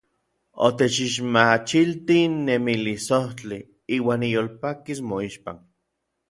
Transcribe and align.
Otechixmachiltij 0.65 2.25
nemilisojtli; 2.45 3.59
iuan 3.95 4.19
niyolpakis 4.21 4.99
moixpan. 5.09 5.57